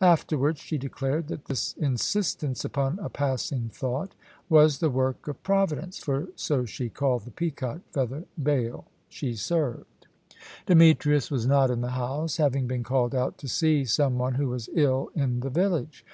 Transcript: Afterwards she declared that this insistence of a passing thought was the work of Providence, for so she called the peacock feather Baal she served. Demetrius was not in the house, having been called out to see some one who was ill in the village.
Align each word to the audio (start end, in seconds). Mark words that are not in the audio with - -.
Afterwards 0.00 0.58
she 0.60 0.78
declared 0.78 1.28
that 1.28 1.44
this 1.44 1.74
insistence 1.78 2.64
of 2.64 2.76
a 2.76 3.08
passing 3.08 3.68
thought 3.68 4.16
was 4.48 4.78
the 4.78 4.90
work 4.90 5.28
of 5.28 5.40
Providence, 5.44 5.96
for 5.96 6.26
so 6.34 6.64
she 6.64 6.88
called 6.88 7.24
the 7.24 7.30
peacock 7.30 7.78
feather 7.92 8.24
Baal 8.36 8.86
she 9.08 9.36
served. 9.36 10.08
Demetrius 10.66 11.30
was 11.30 11.46
not 11.46 11.70
in 11.70 11.82
the 11.82 11.90
house, 11.92 12.38
having 12.38 12.66
been 12.66 12.82
called 12.82 13.14
out 13.14 13.38
to 13.38 13.46
see 13.46 13.84
some 13.84 14.18
one 14.18 14.34
who 14.34 14.48
was 14.48 14.68
ill 14.74 15.12
in 15.14 15.38
the 15.38 15.50
village. 15.50 16.04